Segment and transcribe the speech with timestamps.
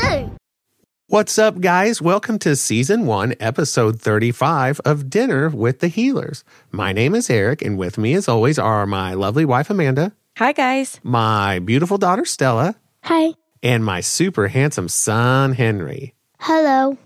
[0.00, 0.36] Called Zoo.
[1.08, 2.02] What's up, guys?
[2.02, 6.44] Welcome to season one, episode 35 of Dinner with the Heelers.
[6.70, 10.52] My name is Eric, and with me, as always, are my lovely wife, Amanda, Hi,
[10.52, 11.00] guys.
[11.02, 12.74] my beautiful daughter, Stella,
[13.04, 13.32] Hi.
[13.62, 16.14] and my super handsome son, Henry.
[16.40, 16.96] Hello.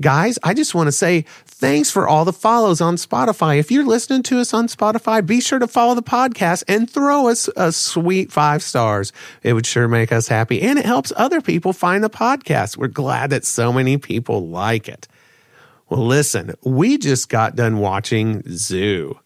[0.00, 3.58] Guys, I just want to say thanks for all the follows on Spotify.
[3.58, 7.28] If you're listening to us on Spotify, be sure to follow the podcast and throw
[7.28, 9.12] us a sweet five stars.
[9.42, 12.78] It would sure make us happy and it helps other people find the podcast.
[12.78, 15.06] We're glad that so many people like it.
[15.90, 19.18] Well, listen, we just got done watching Zoo.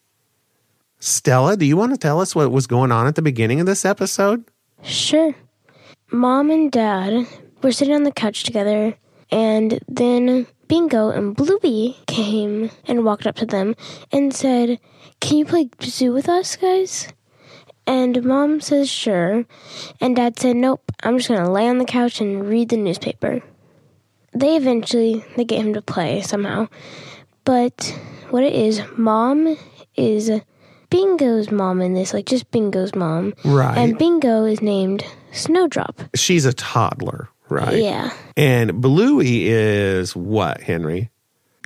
[0.99, 3.67] Stella, do you want to tell us what was going on at the beginning of
[3.67, 4.43] this episode?
[4.83, 5.35] Sure.
[6.11, 7.27] Mom and Dad
[7.63, 8.97] were sitting on the couch together,
[9.31, 13.77] and then Bingo and Bluey came and walked up to them
[14.11, 14.81] and said,
[15.21, 17.07] Can you play zoo with us, guys?
[17.87, 19.45] And Mom says, Sure.
[20.01, 22.77] And Dad said, Nope, I'm just going to lay on the couch and read the
[22.77, 23.41] newspaper.
[24.33, 26.67] They eventually they get him to play somehow.
[27.45, 27.97] But
[28.31, 29.57] what it is, Mom
[29.95, 30.29] is
[30.91, 33.33] Bingo's mom in this, like just Bingo's mom.
[33.45, 33.79] Right.
[33.79, 36.03] And Bingo is named Snowdrop.
[36.17, 37.83] She's a toddler, right?
[37.83, 38.13] Yeah.
[38.37, 41.11] And Bluey is what, Henry?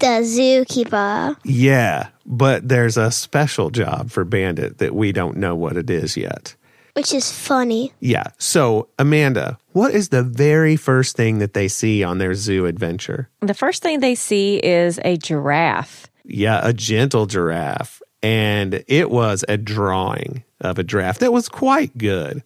[0.00, 1.36] The zookeeper.
[1.44, 6.16] Yeah, but there's a special job for Bandit that we don't know what it is
[6.16, 6.54] yet.
[6.94, 7.92] Which is funny.
[8.00, 8.24] Yeah.
[8.38, 13.28] So, Amanda, what is the very first thing that they see on their zoo adventure?
[13.40, 16.08] The first thing they see is a giraffe.
[16.24, 18.02] Yeah, a gentle giraffe.
[18.20, 22.42] And it was a drawing of a giraffe that was quite good.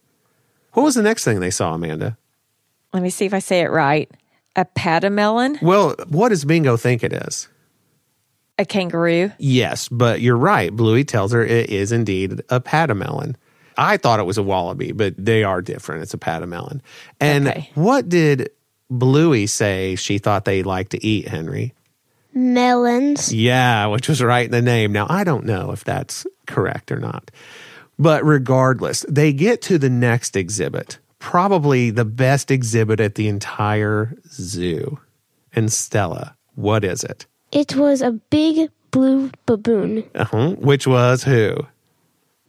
[0.73, 2.17] What was the next thing they saw, Amanda?
[2.93, 4.09] Let me see if I say it right.
[4.55, 7.47] A pademelon, Well, what does Bingo think it is?
[8.59, 9.31] a kangaroo.
[9.39, 10.71] Yes, but you're right.
[10.71, 13.33] Bluey tells her it is indeed a pademelon.
[13.77, 16.03] I thought it was a wallaby, but they are different.
[16.03, 16.81] It's a pademelon.
[17.19, 17.71] And Okay.
[17.73, 18.51] what did
[18.91, 21.73] Bluey say she thought they liked to eat, Henry?
[22.35, 23.33] Melons.
[23.33, 24.91] Yeah, which was right in the name.
[24.91, 27.31] Now, I don't know if that's correct or not.
[27.97, 34.13] But regardless, they get to the next exhibit, probably the best exhibit at the entire
[34.27, 34.99] zoo.
[35.55, 37.25] And Stella, what is it?
[37.53, 40.49] It was a big blue baboon Uh-huh.
[40.59, 41.55] Which was who?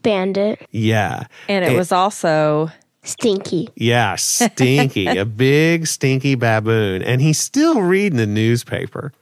[0.03, 0.67] bandit.
[0.71, 1.29] Yeah.
[1.49, 2.69] And it was also
[3.05, 3.69] Stinky.
[3.77, 7.03] Yeah, stinky, a big stinky baboon.
[7.03, 9.13] And he's still reading the newspaper,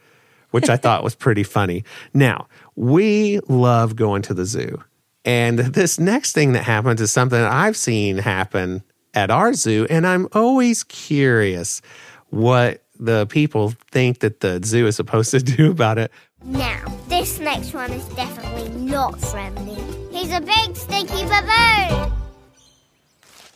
[0.51, 1.85] which I thought was pretty funny.
[2.15, 4.83] Now, we love going to the zoo.
[5.25, 8.83] And this next thing that happens is something that I've seen happen
[9.15, 9.87] at our zoo.
[9.91, 11.83] And I'm always curious
[12.31, 16.11] what the people think that the zoo is supposed to do about it.
[16.45, 19.81] Now, this next one is definitely not friendly.
[20.11, 22.13] He's a big stinky baboon.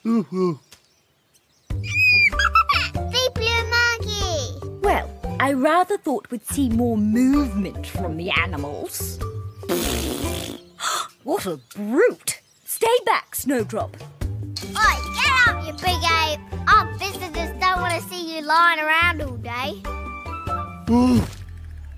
[3.11, 4.79] the blue monkey.
[4.83, 9.19] Well, I rather thought we'd see more movement from the animals.
[11.25, 12.41] what a brute!
[12.65, 13.97] Stay back, Snowdrop.
[15.67, 16.69] Oi, get up, you big ape.
[16.69, 19.83] Our visitors don't want to see you lying around all day.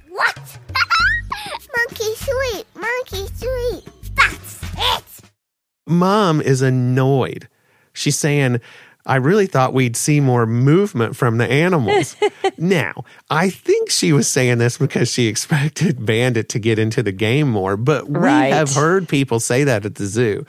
[0.08, 0.58] what?
[1.76, 3.84] monkey sweet, monkey sweet.
[4.14, 5.30] That's it.
[5.86, 7.48] Mom is annoyed.
[7.92, 8.60] She's saying,
[9.06, 12.14] I really thought we'd see more movement from the animals.
[12.58, 17.12] now, I think she was saying this because she expected Bandit to get into the
[17.12, 18.52] game more, but we Right.
[18.52, 20.44] have heard people say that at the zoo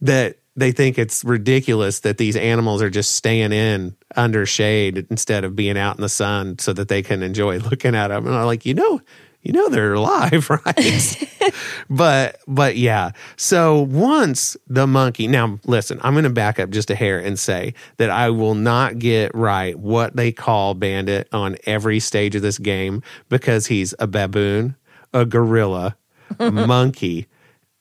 [0.00, 5.44] that they think it's ridiculous that these animals are just staying in under shade instead
[5.44, 8.26] of being out in the sun so that they can enjoy looking at them.
[8.26, 9.00] And I'm like, you know,
[9.42, 11.34] you know they're alive, right?
[11.90, 13.12] but but yeah.
[13.36, 17.74] So once the monkey now listen, I'm gonna back up just a hair and say
[17.98, 22.58] that I will not get right what they call bandit on every stage of this
[22.58, 24.74] game because he's a baboon,
[25.12, 25.96] a gorilla,
[26.40, 27.28] a monkey,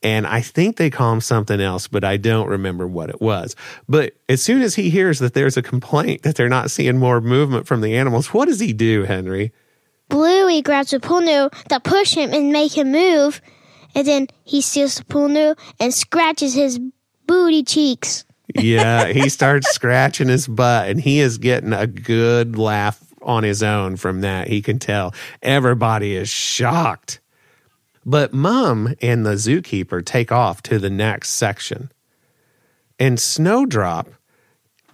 [0.05, 3.55] and I think they call him something else, but I don't remember what it was.
[3.89, 7.19] But as soon as he hears that there's a complaint that they're not seeing more
[7.21, 9.51] movement from the animals, what does he do, Henry?
[10.07, 13.41] Bluey grabs a pool noodle to push him and make him move,
[13.95, 16.79] and then he steals the pool noodle and scratches his
[17.25, 18.25] booty cheeks.
[18.53, 23.63] Yeah, he starts scratching his butt, and he is getting a good laugh on his
[23.63, 24.49] own from that.
[24.49, 27.21] He can tell everybody is shocked.
[28.05, 31.91] But Mom and the zookeeper take off to the next section.
[32.99, 34.09] And Snowdrop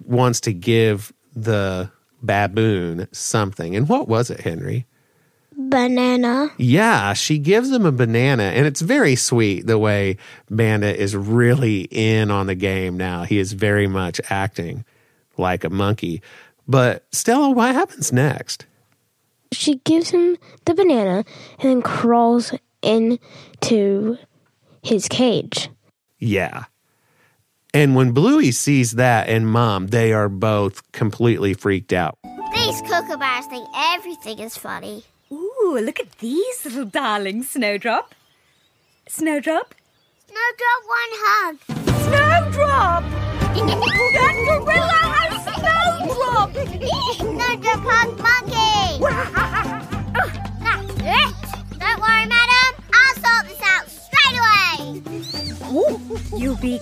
[0.04, 1.90] wants to give the
[2.22, 3.76] baboon something.
[3.76, 4.86] And what was it, Henry?
[5.54, 6.50] Banana.
[6.56, 10.16] Yeah, she gives him a banana, and it's very sweet the way
[10.50, 13.24] Bandit is really in on the game now.
[13.24, 14.84] He is very much acting
[15.36, 16.22] like a monkey.
[16.66, 18.66] But Stella, what happens next?
[19.52, 21.24] She gives him the banana
[21.58, 24.18] and then crawls into
[24.82, 25.70] his cage.
[26.18, 26.64] Yeah.
[27.74, 32.18] And when Bluey sees that and Mom, they are both completely freaked out.
[32.54, 35.04] These kookaburras think everything is funny.
[35.32, 38.14] Ooh, look at these little darlings, Snowdrop.
[39.08, 39.74] Snowdrop?
[40.26, 41.58] Snowdrop one hug.
[42.04, 43.02] Snowdrop!
[43.52, 45.32] that gorilla has
[46.06, 46.50] Snowdrop!
[47.16, 48.18] Snowdrop hug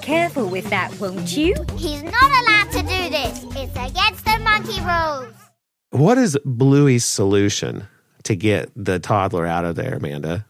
[0.02, 1.54] careful with that, won't you?
[1.76, 3.44] He's not allowed to do this.
[3.56, 5.34] It's against the monkey rules.
[5.90, 7.86] What is Bluey's solution
[8.24, 10.46] to get the toddler out of there, Amanda?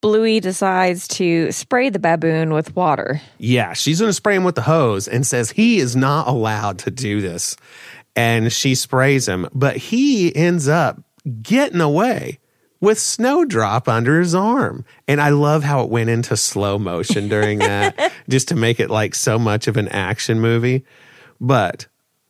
[0.00, 3.20] Bluey decides to spray the baboon with water.
[3.38, 6.78] Yeah, she's going to spray him with the hose and says he is not allowed
[6.80, 7.56] to do this.
[8.16, 11.00] And she sprays him, but he ends up
[11.42, 12.38] getting away
[12.80, 14.84] with Snowdrop under his arm.
[15.06, 18.90] And I love how it went into slow motion during that, just to make it
[18.90, 20.84] like so much of an action movie.
[21.40, 21.86] But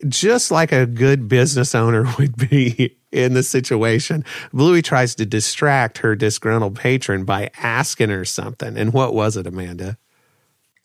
[0.09, 5.99] just like a good business owner would be in the situation, Bluey tries to distract
[5.99, 8.77] her disgruntled patron by asking her something.
[8.77, 9.99] And what was it, Amanda?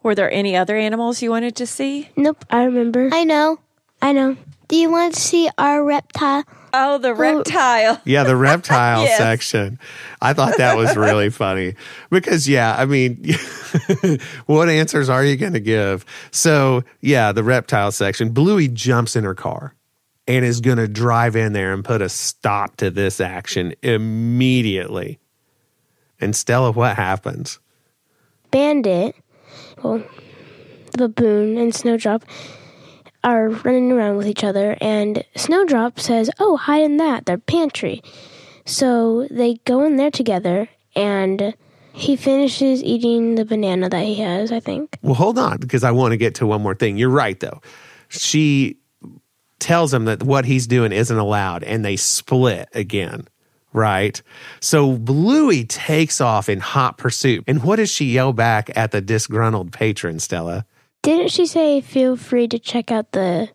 [0.04, 2.10] Were there any other animals you wanted to see?
[2.16, 3.10] Nope, I remember.
[3.12, 3.60] I know.
[4.02, 4.38] I know.
[4.68, 6.44] Do you want to see our reptile?
[6.74, 8.02] Oh, the reptile.
[8.04, 9.18] Yeah, the reptile Yes.
[9.18, 9.80] section.
[10.22, 11.76] I thought that was really funny
[12.10, 13.24] because, yeah, I mean,
[14.46, 16.06] what answers are you going to give?
[16.32, 18.30] So, yeah, the reptile section.
[18.32, 19.76] Bluey jumps in her car
[20.28, 25.20] and is going to drive in there and put a stop to this action immediately.
[26.20, 27.60] And Stella, what happens?
[28.52, 29.16] Bandit,
[29.84, 30.02] well,
[30.94, 32.24] the baboon and Snowdrop
[33.26, 38.02] are running around with each other, and Snowdrop says, Oh, hide in that, their pantry.
[38.66, 41.56] So they go in there together, and
[41.92, 45.00] he finishes eating the banana that he has, I think.
[45.02, 46.98] Well, hold on, because I want to get to one more thing.
[46.98, 47.62] You're right, though.
[48.10, 48.78] She
[49.60, 53.28] tells him that what he's doing isn't allowed, and they split again,
[53.74, 54.22] right?
[54.60, 57.44] So Bluey takes off in hot pursuit.
[57.48, 60.66] And what does she yell back at the disgruntled patron, Stella?
[61.06, 63.50] Didn't she say, Feel free to check out the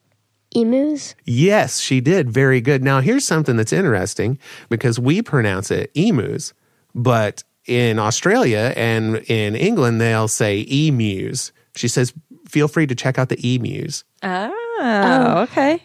[0.55, 1.14] emus?
[1.25, 2.31] Yes, she did.
[2.31, 2.85] Very good.
[2.85, 4.38] Now, here's something that's interesting
[4.69, 6.52] because we pronounce it emus,
[6.94, 11.52] but in Australia and in England, they'll say emus.
[11.75, 12.12] She says,
[12.49, 14.04] feel free to check out the emus.
[14.23, 15.83] Ah, oh, okay.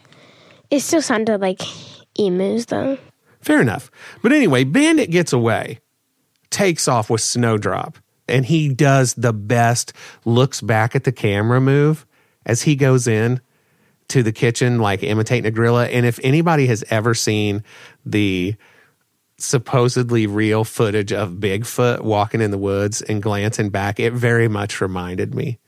[0.70, 1.62] It still sounded like
[2.18, 2.98] emus, though.
[3.40, 3.90] Fair enough.
[4.22, 5.80] But anyway, Bandit gets away,
[6.50, 9.92] takes off with Snowdrop, and he does the best
[10.24, 12.06] looks back at the camera move
[12.44, 13.40] as he goes in
[14.08, 15.86] to the kitchen, like imitating a gorilla.
[15.86, 17.64] And if anybody has ever seen
[18.04, 18.56] the
[19.38, 24.80] supposedly real footage of Bigfoot walking in the woods and glancing back, it very much
[24.80, 25.58] reminded me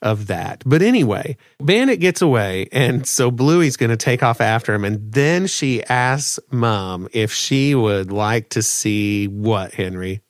[0.00, 0.62] of that.
[0.64, 4.84] But anyway, Bandit gets away, and so Bluey's going to take off after him.
[4.84, 10.22] And then she asks Mom if she would like to see what, Henry?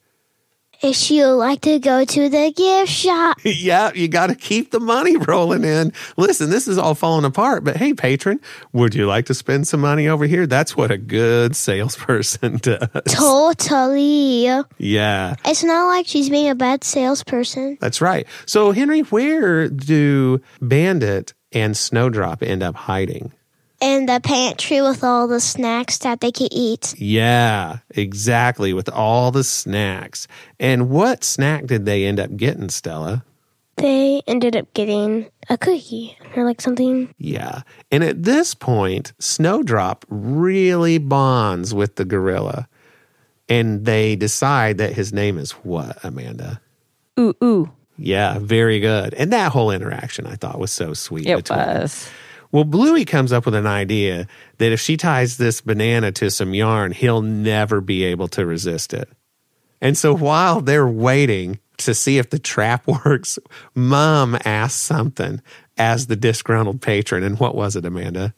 [0.80, 3.38] If she'd like to go to the gift shop.
[3.44, 5.92] yeah, you got to keep the money rolling in.
[6.16, 8.40] Listen, this is all falling apart, but hey, patron,
[8.72, 10.46] would you like to spend some money over here?
[10.46, 12.88] That's what a good salesperson does.
[13.08, 14.44] Totally.
[14.78, 15.34] Yeah.
[15.44, 17.78] It's not like she's being a bad salesperson.
[17.80, 18.26] That's right.
[18.46, 23.32] So, Henry, where do Bandit and Snowdrop end up hiding?
[23.80, 26.94] In the pantry with all the snacks that they could eat.
[26.98, 28.72] Yeah, exactly.
[28.72, 30.26] With all the snacks.
[30.58, 33.24] And what snack did they end up getting, Stella?
[33.76, 37.14] They ended up getting a cookie or like something.
[37.18, 37.62] Yeah.
[37.92, 42.68] And at this point, Snowdrop really bonds with the gorilla.
[43.48, 46.60] And they decide that his name is what, Amanda?
[47.20, 47.70] Ooh, ooh.
[47.96, 49.14] Yeah, very good.
[49.14, 51.28] And that whole interaction I thought was so sweet.
[51.28, 51.88] It between them.
[52.50, 54.26] Well, Bluey comes up with an idea
[54.58, 58.94] that if she ties this banana to some yarn, he'll never be able to resist
[58.94, 59.08] it.
[59.80, 63.38] And so while they're waiting to see if the trap works,
[63.74, 65.42] mom asks something
[65.76, 67.22] as the disgruntled patron.
[67.22, 68.34] And what was it, Amanda?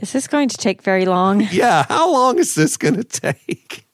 [0.00, 1.40] Is this going to take very long?
[1.50, 3.86] Yeah, how long is this going to take?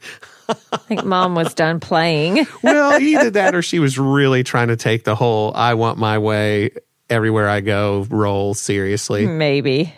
[0.48, 2.46] I think mom was done playing.
[2.62, 6.18] Well, either that or she was really trying to take the whole I want my
[6.18, 6.70] way
[7.10, 9.26] everywhere I go role seriously.
[9.26, 9.94] Maybe.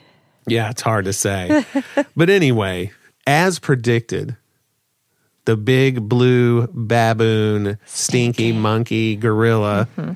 [0.47, 1.65] Yeah, it's hard to say.
[2.17, 2.91] but anyway,
[3.27, 4.37] as predicted,
[5.45, 10.13] the big blue baboon, stinky monkey gorilla mm-hmm.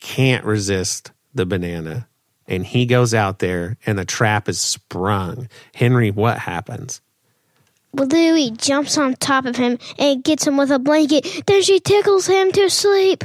[0.00, 2.08] can't resist the banana.
[2.48, 5.48] And he goes out there and the trap is sprung.
[5.74, 7.00] Henry, what happens?
[7.92, 11.42] Well, Bluey jumps on top of him and gets him with a blanket.
[11.46, 13.24] Then she tickles him to sleep.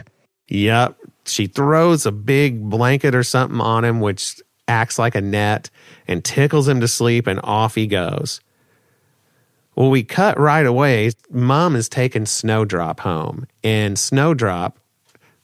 [0.49, 0.97] Yep.
[1.29, 5.69] She throws a big blanket or something on him, which acts like a net
[6.07, 8.41] and tickles him to sleep, and off he goes.
[9.75, 11.11] Well, we cut right away.
[11.29, 14.79] Mom is taking Snowdrop home, and Snowdrop,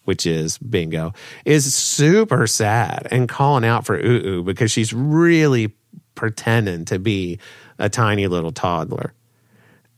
[0.05, 1.13] which is Bingo,
[1.45, 5.73] is super sad and calling out for Ooh Ooh because she's really
[6.15, 7.39] pretending to be
[7.77, 9.13] a tiny little toddler.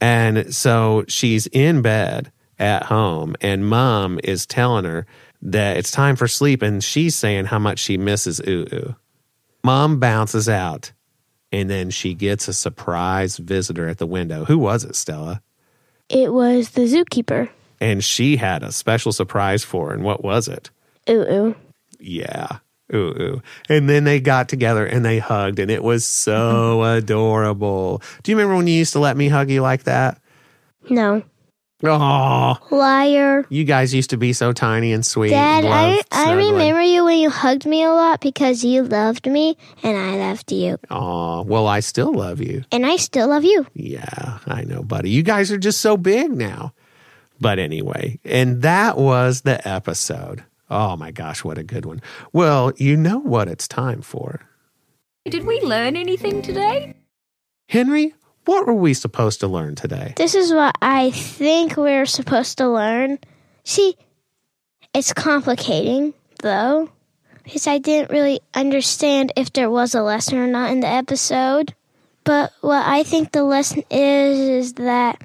[0.02, 5.06] And so she's in bed at home, and mom is telling her
[5.46, 8.96] that it's time for sleep, and she's saying how much she misses Ooh Ooh.
[9.64, 10.92] Mom bounces out,
[11.52, 14.46] and then she gets a surprise visitor at the window.
[14.46, 15.42] Who was it, Stella?
[16.10, 17.50] It was the zookeeper.
[17.80, 19.94] And she had a special surprise for her.
[19.94, 20.70] And what was it?
[21.10, 21.56] Ooh ooh.
[22.00, 22.60] Yeah.
[22.94, 23.42] Ooh, ooh.
[23.68, 28.02] And then they got together and they hugged, and it was so adorable.
[28.24, 30.20] Do you remember when you used to let me hug you like that?
[30.90, 31.24] No.
[31.92, 33.46] Oh, Liar.
[33.50, 35.30] you guys used to be so tiny and sweet.
[35.30, 36.54] Dad, and I, I snuggling.
[36.54, 40.52] remember you when you hugged me a lot because you loved me and I loved
[40.52, 40.78] you.
[40.90, 42.64] Oh, well, I still love you.
[42.72, 43.66] And I still love you.
[43.74, 45.10] Yeah, I know, buddy.
[45.10, 46.74] You guys are just so big now.
[47.40, 50.44] But anyway, and that was the episode.
[50.70, 52.02] Oh my gosh, what a good one.
[52.34, 54.42] Well, you know what it's time for.
[55.26, 56.96] Did we learn anything today?
[57.68, 58.14] Henry,
[58.46, 60.14] what were we supposed to learn today?
[60.16, 63.20] This is what I think we're supposed to learn.
[63.64, 63.96] See,
[64.94, 66.90] it's complicating, though,
[67.44, 71.74] because I didn't really understand if there was a lesson or not in the episode.
[72.24, 75.22] But what I think the lesson is is that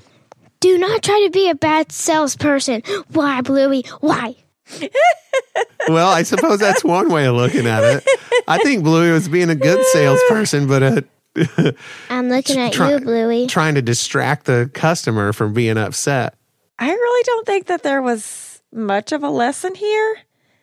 [0.60, 2.82] do not try to be a bad salesperson.
[3.12, 3.84] Why, Bluey?
[4.00, 4.36] Why?
[5.88, 8.06] Well, I suppose that's one way of looking at it.
[8.46, 11.00] I think Bluey was being a good salesperson, but uh,
[12.10, 13.46] I'm looking at Try- you, Bluey.
[13.46, 16.34] trying to distract the customer from being upset.
[16.78, 20.16] I really don't think that there was much of a lesson here.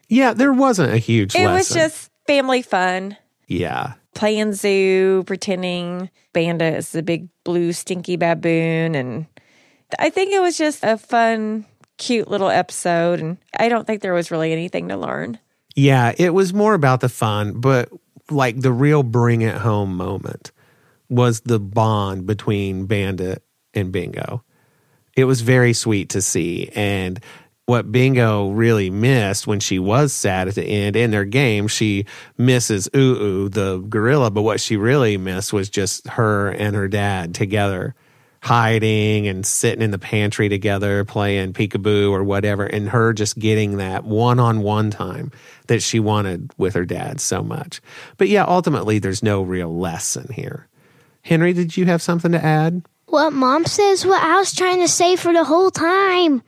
[0.10, 1.54] Yeah, there wasn't a huge It lesson.
[1.54, 3.18] was just family fun.
[3.48, 3.94] yeah.
[4.16, 8.96] Playing zoo, pretending Bandit is the big blue stinky baboon.
[8.96, 9.28] And
[10.00, 11.68] I think it was just a fun,
[12.00, 13.20] cute little episode.
[13.20, 15.38] And I don't think there was really anything to learn.
[15.76, 17.90] Yeah, it was more about the fun, but
[18.32, 20.52] like the real bring it home moment
[21.10, 24.44] was the bond between Bandit and Bingo.
[25.16, 26.70] It was very sweet to see.
[26.76, 27.20] And
[27.66, 32.06] what Bingo really missed when she was sad at the end in their game, she
[32.38, 37.36] misses Ooh, the gorilla, but what she really missed was just her and her dad
[37.36, 37.96] together
[38.44, 43.78] hiding and sitting in the pantry together playing peekaboo or whatever and her just getting
[43.78, 45.32] that one-on-one time
[45.68, 47.82] that she wanted with her dad so much
[48.18, 50.68] but yeah ultimately there's no real lesson here
[51.28, 54.88] henry did you have something to add What mom says what I was trying to
[54.88, 56.42] say for the whole time.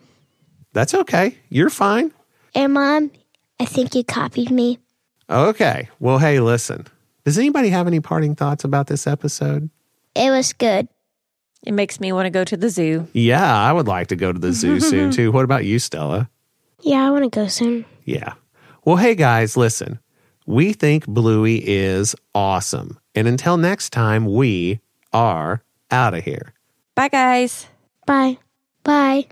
[0.74, 2.12] that's okay you're fine
[2.55, 3.12] And mom,
[3.59, 4.79] I think you copied me.
[5.29, 6.86] okay well hey listen
[7.25, 9.69] does anybody have any parting thoughts about this episode
[10.15, 10.88] It was good.
[11.63, 13.07] It makes me want to go to the zoo.
[13.13, 16.29] yeah i would like to go to the zoo soon too what about you stella
[16.81, 17.83] Yeah, I want to go soon.
[18.05, 18.33] Yeah.
[18.86, 20.00] Well, hey guys, listen.
[20.49, 22.97] We think Bluey is awesome.
[23.13, 24.79] And until next time, we
[25.13, 26.55] are out of here.
[26.95, 27.67] Bye, guys.
[28.07, 28.39] Bye.
[28.83, 29.27] Bye.